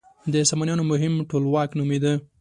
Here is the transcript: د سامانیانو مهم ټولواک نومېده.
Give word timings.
د 0.33 0.35
سامانیانو 0.49 0.83
مهم 0.91 1.13
ټولواک 1.29 1.69
نومېده. 1.77 2.13